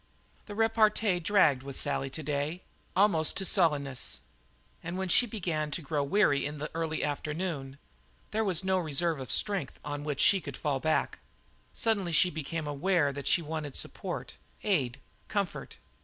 [0.47, 2.63] The repartee dragged with Sally to day,
[2.95, 4.21] almost to sullenness,
[4.81, 7.77] and when she began to grow weary in the early afternoon,
[8.31, 11.19] there was no reserve strength on which she could fall back.
[11.75, 14.33] She suddenly became aware that she wanted support,
[14.63, 15.77] aid, comfort.